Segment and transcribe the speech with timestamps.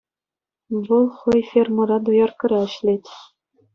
[0.85, 3.05] Вӑл хӑй фермӑра дояркӑра ӗҫлет.